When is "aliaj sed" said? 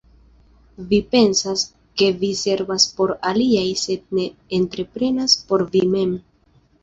3.31-4.17